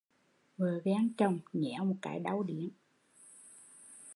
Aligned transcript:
Vợ 0.57 0.79
ghen 0.83 1.11
chồng, 1.17 1.39
nhéo 1.53 1.85
một 1.85 1.95
cái 2.01 2.19
đau 2.19 2.43
điếng 2.43 2.69